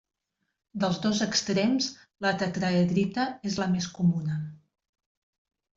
Dels 0.83 0.97
dos 1.03 1.19
extrems, 1.25 1.89
la 2.27 2.33
tetraedrita 2.45 3.27
és 3.53 3.61
la 3.65 3.71
més 3.77 3.93
comuna. 4.01 4.41